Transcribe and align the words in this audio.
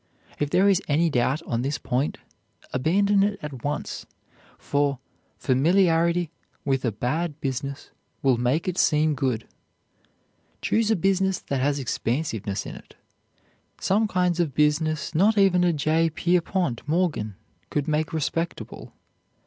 If 0.39 0.49
there 0.49 0.67
is 0.67 0.81
any 0.87 1.11
doubt 1.11 1.43
on 1.43 1.61
this 1.61 1.77
point, 1.77 2.17
abandon 2.73 3.21
it 3.21 3.37
at 3.43 3.63
once, 3.63 4.07
for 4.57 4.97
familiarity 5.37 6.31
with 6.65 6.83
a 6.83 6.91
bad 6.91 7.39
business 7.39 7.91
will 8.23 8.37
make 8.37 8.67
it 8.67 8.79
seem 8.79 9.13
good. 9.13 9.47
Choose 10.59 10.89
a 10.89 10.95
business 10.95 11.37
that 11.37 11.61
has 11.61 11.77
expansiveness 11.77 12.65
in 12.65 12.73
it. 12.73 12.95
Some 13.79 14.07
kinds 14.07 14.39
of 14.39 14.55
business 14.55 15.13
not 15.13 15.37
even 15.37 15.63
a 15.63 15.71
J. 15.71 16.09
Pierpont 16.09 16.81
Morgan 16.87 17.35
could 17.69 17.87
make 17.87 18.11
respectable. 18.11 18.93